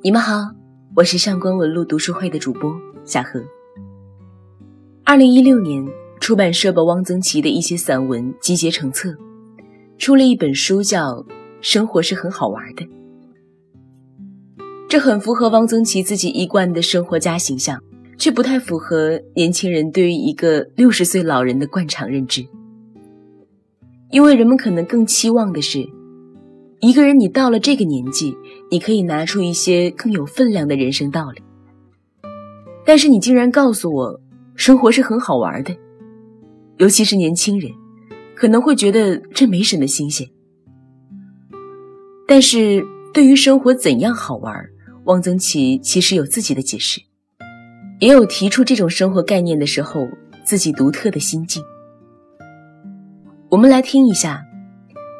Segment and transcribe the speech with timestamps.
[0.00, 0.54] 你们好，
[0.94, 2.72] 我是上官文露读书会的主播
[3.04, 3.42] 夏荷。
[5.02, 5.84] 二零一六年，
[6.20, 9.12] 出版社把汪曾祺的一些散文集结成册，
[9.98, 11.14] 出了一本书，叫
[11.60, 12.84] 《生活是很好玩的》。
[14.88, 17.82] 这很符合汪曾祺自己一贯的生活家形象，
[18.16, 22.46] 却不太符合年轻人对于一个六十岁老人的惯常认知。
[24.12, 25.84] 因为人们可能更期望的是。
[26.80, 28.36] 一个人，你到了这个年纪，
[28.70, 31.42] 你可以拿出一些更有分量的人生道理。
[32.86, 34.20] 但是你竟然告诉我，
[34.54, 35.76] 生活是很好玩的，
[36.76, 37.72] 尤其是年轻人，
[38.36, 40.24] 可能会觉得这没什么新鲜。
[42.28, 44.54] 但是对于生活怎样好玩，
[45.06, 47.00] 汪曾祺其实有自己的解释，
[47.98, 50.06] 也有提出这种生活概念的时候
[50.44, 51.60] 自己独特的心境。
[53.48, 54.44] 我们来听一下。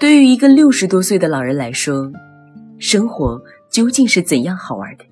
[0.00, 2.10] 对于一个六十多岁的老人来说，
[2.78, 5.04] 生活究竟是怎样好玩的？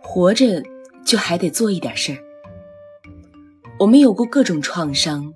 [0.00, 0.62] 活着
[1.04, 2.18] 就还得做一点事儿。
[3.80, 5.34] 我们有过各种创伤，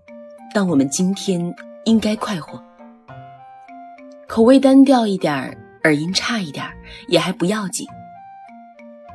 [0.55, 1.53] 但我们今天
[1.87, 2.63] 应该快活。
[4.29, 5.59] 口味单调一点儿。
[5.85, 6.65] 耳音差一点
[7.09, 7.87] 也还不要紧，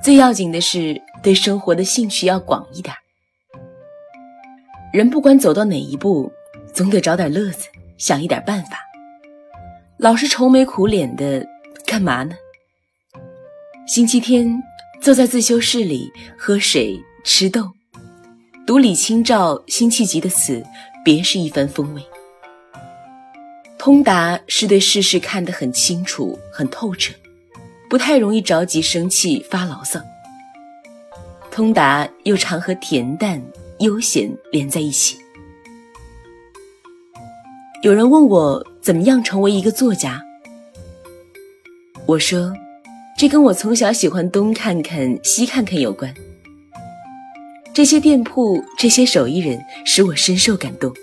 [0.04, 2.94] 最要紧的是对生活的兴趣要广一点。
[4.94, 6.32] 人不管走到哪一步，
[6.74, 8.80] 总得找点乐子，想一点办法。
[9.98, 11.46] 老是愁眉苦脸的，
[11.86, 12.36] 干嘛呢？
[13.88, 14.62] 星期天
[15.02, 17.72] 坐在自修室里喝水吃豆，
[18.66, 20.64] 读李清照辛弃疾的词，
[21.04, 22.02] 别是一番风味。
[23.88, 27.14] 通达是对世事看得很清楚、很透彻，
[27.90, 29.98] 不太容易着急、生气、发牢骚。
[31.50, 33.42] 通达又常和恬淡、
[33.80, 35.16] 悠闲连在一起。
[37.82, 40.22] 有人问我怎么样成为一个作家，
[42.06, 42.54] 我说，
[43.18, 46.14] 这跟我从小喜欢东看看、西看看有关。
[47.74, 50.94] 这些店铺、这些手艺人使我深受感动，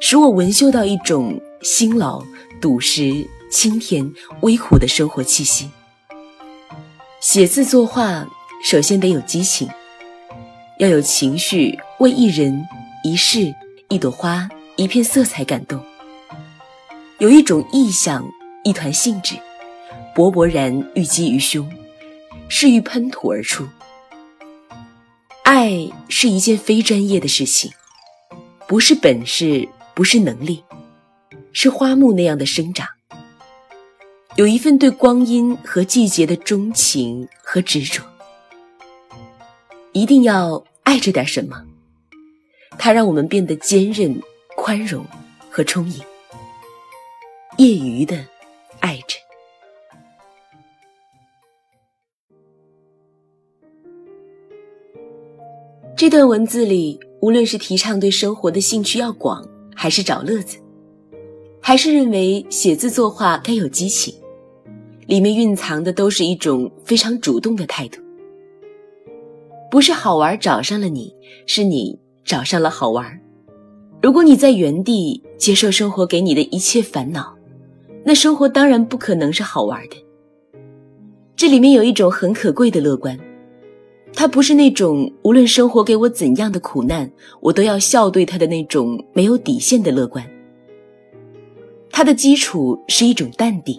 [0.00, 1.42] 使我闻嗅到一种。
[1.62, 2.20] 辛劳、
[2.60, 5.70] 笃实、清甜、微苦的生活气息。
[7.20, 8.26] 写字作画，
[8.64, 9.68] 首先得有激情，
[10.78, 12.66] 要有情绪，为一人、
[13.04, 13.54] 一事、
[13.88, 15.80] 一朵花、一片色彩感动。
[17.18, 18.28] 有一种意象，
[18.64, 19.36] 一团兴致，
[20.16, 21.70] 勃勃然郁积于胸，
[22.48, 23.64] 是欲喷吐而出。
[25.44, 27.70] 爱是一件非专业的事情，
[28.66, 30.64] 不是本事，不是能力。
[31.52, 32.88] 是花木那样的生长，
[34.36, 38.02] 有一份对光阴和季节的钟情和执着。
[39.92, 41.62] 一定要爱着点什么，
[42.78, 44.18] 它让我们变得坚韧、
[44.56, 45.04] 宽容
[45.50, 46.02] 和充盈。
[47.58, 48.24] 业余的
[48.80, 49.18] 爱着。
[55.94, 59.46] 这段文字里，无论是提倡对生活的兴趣要广，
[59.76, 60.56] 还是找乐子。
[61.64, 64.12] 还是认为写字作画该有激情，
[65.06, 68.00] 里面蕴藏的都是一种非常主动的态度。
[69.70, 71.14] 不是好玩找上了你，
[71.46, 73.16] 是你找上了好玩。
[74.02, 77.32] 如果你在原地接受生活给你的一切烦恼，
[78.04, 79.96] 那生活当然不可能是好玩的。
[81.36, 83.16] 这里面有一种很可贵的乐观，
[84.12, 87.08] 它不是那种无论生活给我怎样的苦难，
[87.40, 90.28] 我都要笑对它的那种没有底线的乐观。
[91.92, 93.78] 它的基础是一种淡定，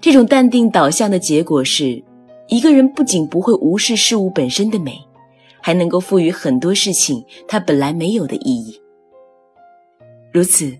[0.00, 2.00] 这种淡定导向的结果是，
[2.46, 4.96] 一个人不仅不会无视事物本身的美，
[5.62, 8.80] 还能够赋予很多事情它本来没有的意义。
[10.30, 10.72] 如此，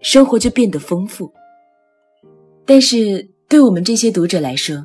[0.00, 1.32] 生活就变得丰富。
[2.66, 4.84] 但是，对我们这些读者来说，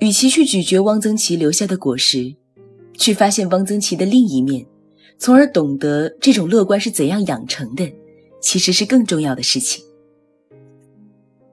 [0.00, 2.34] 与其去咀嚼汪曾祺留下的果实，
[2.98, 4.66] 去发现汪曾祺的另一面，
[5.16, 7.90] 从而懂得这种乐观是怎样养成的。
[8.44, 9.82] 其实是更重要的事情。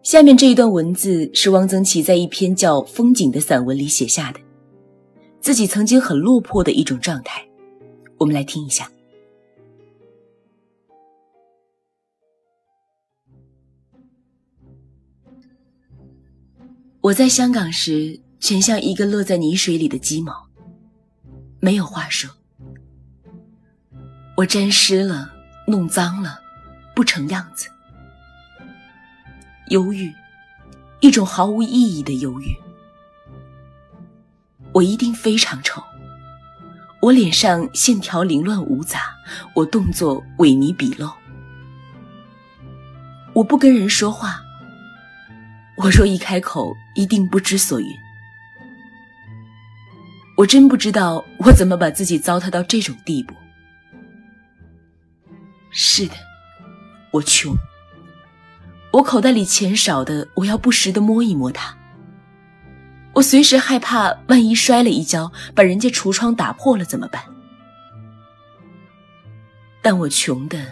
[0.04, 4.40] 下面这一段文字是汪曾祺在一篇叫《风景》的散文里写下的，
[5.40, 7.48] 自己曾经很落魄的一种状态。
[8.18, 8.92] 我们来听一下。
[17.00, 20.34] 我在香港时，全像一个落在泥水里的鸡毛，
[21.62, 22.30] 没有话说。
[24.36, 25.32] 我沾湿了，
[25.68, 26.41] 弄脏了。
[27.02, 27.68] 不成样子，
[29.70, 30.14] 忧郁，
[31.00, 32.56] 一种毫无意义的忧郁。
[34.72, 35.82] 我一定非常丑，
[37.02, 39.16] 我脸上线条凌乱无杂，
[39.56, 41.12] 我动作萎靡鄙陋。
[43.34, 44.40] 我不跟人说话，
[45.78, 47.88] 我若一开口，一定不知所云。
[50.38, 53.34] 我真不知道我怎么把自己糟蹋到这种地步。
[55.72, 56.14] 是的，
[57.12, 57.56] 我穷。
[58.92, 61.76] 我口袋里钱少的，我要不时的摸一摸它。
[63.14, 67.24] 我随时害怕，万一摔了一跤，把人家橱窗打破了怎么办？
[69.82, 70.64] 但我穷的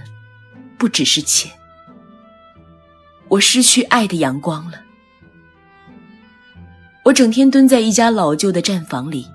[0.78, 1.52] 不只是钱，
[3.28, 4.80] 我失去爱的阳光了。
[7.04, 9.28] 我整天蹲在一家老旧的站房里，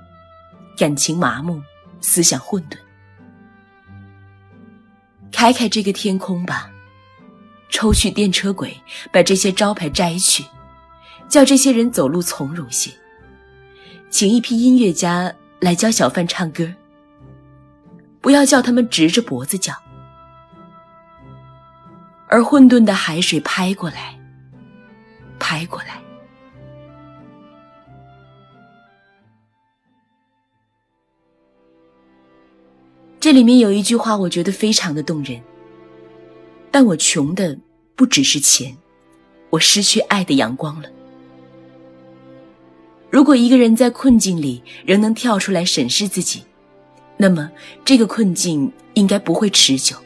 [0.79, 1.61] 感情麻木，
[2.01, 2.77] 思想混沌。
[5.33, 6.71] 开开这个天空吧，
[7.75, 8.73] 抽去电车轨，
[9.11, 10.45] 把这些招牌摘去。
[11.29, 12.93] 叫这些人走路从容些，
[14.09, 16.73] 请一批音乐家来教小贩唱歌。
[18.21, 19.75] 不要叫他们直着脖子叫，
[22.29, 24.17] 而混沌的海水拍过来，
[25.41, 26.01] 拍过来。
[33.19, 35.43] 这里面有一句话，我觉得非常的动人。
[36.71, 37.57] 但我穷的
[37.97, 38.77] 不只是钱，
[39.51, 40.89] 我失去爱的阳光了。
[43.11, 46.43] 如果一个人在困境里仍能跳出来审视自己，
[47.17, 47.51] 那么
[47.85, 49.97] 这个困境应该不会持久。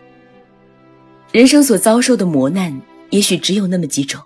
[1.33, 2.79] 人生所遭受的磨难
[3.11, 4.21] 也许只有那么几种，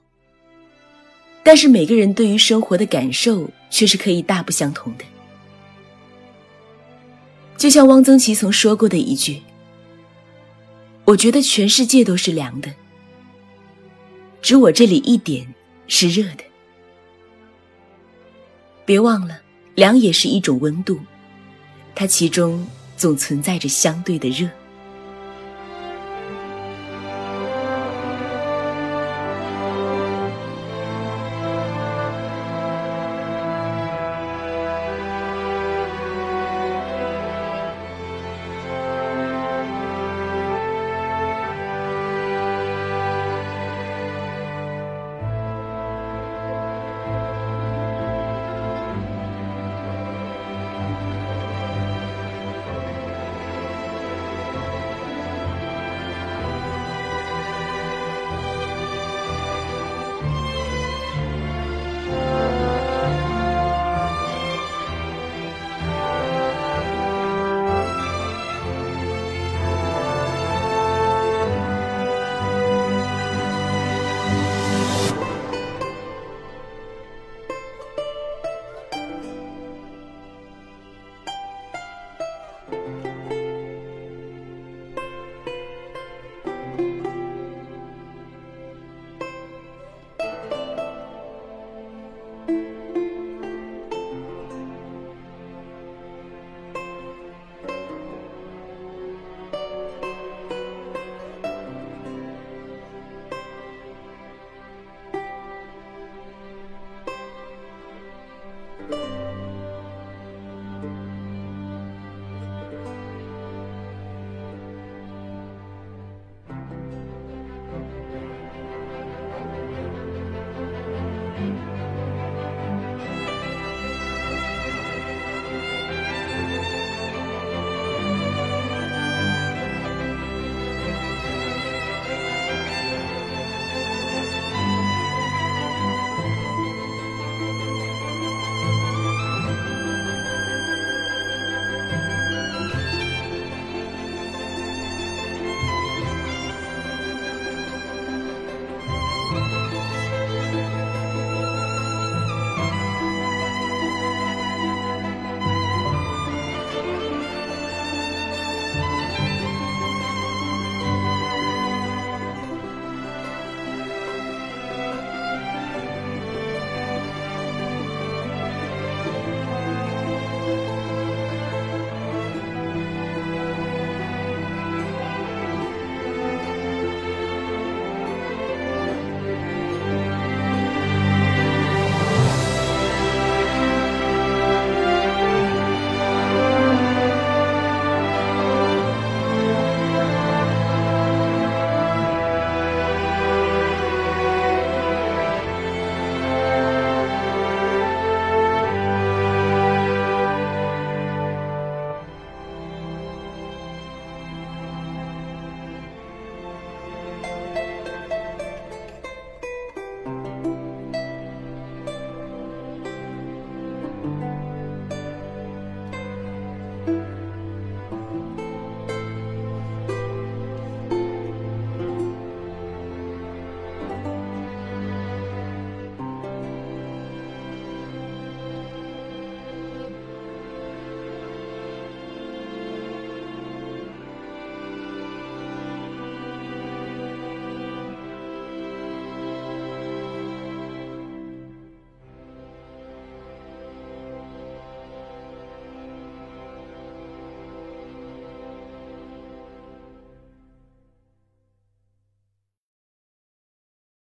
[1.45, 5.05] 但是每个人对于生活的感受却是可以大不相同的。
[7.57, 9.41] 就像汪曾祺曾说过的一句
[11.07, 12.73] ：“我觉得全世界都是凉的，
[14.43, 15.55] 只我这里一点
[15.87, 16.45] 是热的。”
[18.85, 19.41] 别忘了，
[19.77, 20.99] 凉也是一种温度，
[21.95, 22.67] 它其中
[22.97, 24.49] 总存在着相对的热。